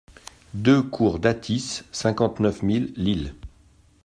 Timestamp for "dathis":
1.19-1.83